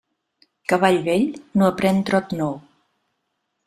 Cavall 0.73 0.97
vell 1.09 1.29
no 1.61 1.69
aprén 1.69 2.03
trot 2.11 2.37
nou. 2.43 2.61